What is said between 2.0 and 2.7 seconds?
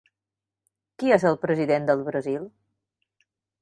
Brasil?